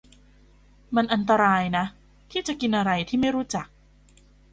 [0.95, 1.85] มันอันตรายนะ
[2.31, 3.67] ที่จะกินอะไรที่ไม่รู้จัก